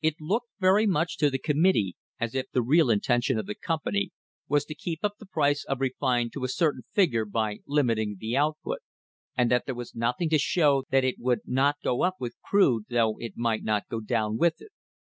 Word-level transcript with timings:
It 0.00 0.14
looked 0.18 0.48
very 0.60 0.86
much 0.86 1.18
to 1.18 1.28
the 1.28 1.38
committee 1.38 1.94
as 2.18 2.34
if 2.34 2.46
the 2.52 2.62
real 2.62 2.88
intention 2.88 3.38
of 3.38 3.44
the 3.44 3.54
company 3.54 4.12
was 4.48 4.64
to 4.64 4.74
keep 4.74 5.00
up 5.04 5.18
the 5.18 5.26
price 5.26 5.62
of 5.66 5.80
refined 5.82 6.32
to 6.32 6.44
a 6.44 6.48
certain 6.48 6.84
figure 6.94 7.26
by 7.26 7.58
limiting 7.66 8.16
the 8.18 8.34
output, 8.34 8.78
and 9.36 9.50
that 9.50 9.66
there 9.66 9.74
was 9.74 9.94
nothing 9.94 10.30
to 10.30 10.38
show 10.38 10.84
that 10.88 11.04
it 11.04 11.16
would 11.18 11.40
not 11.44 11.76
go 11.84 12.02
up 12.02 12.14
with 12.18 12.40
crude 12.40 12.84
though 12.88 13.16
it 13.18 13.36
might 13.36 13.62
not 13.62 13.86
go 13.90 14.00
down 14.00 14.38
with 14.38 14.58
it! 14.62 14.72